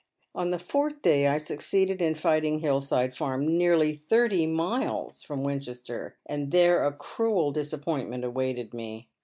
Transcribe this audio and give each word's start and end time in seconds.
On 0.33 0.49
the 0.49 0.57
fourth 0.57 1.03
day 1.03 1.27
I 1.27 1.37
succeeded 1.37 2.01
in 2.01 2.15
finding 2.15 2.57
Hill 2.61 2.81
side 2.81 3.15
Farm, 3.15 3.45
nearly 3.45 3.93
thirty 3.95 4.47
miles 4.47 5.21
from 5.21 5.43
Winchester, 5.43 6.17
and 6.25 6.49
there 6.51 6.83
a 6.83 6.91
cruel 6.91 7.51
disappointment 7.51 8.23
awaited 8.23 8.73
me. 8.73 9.09